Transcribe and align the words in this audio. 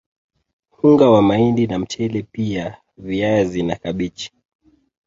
Unga 0.83 1.09
wa 1.09 1.21
mahindi 1.21 1.67
na 1.67 1.79
mchele 1.79 2.21
pia 2.31 2.77
viazi 2.97 3.63
na 3.63 3.75
kabichi 3.75 4.31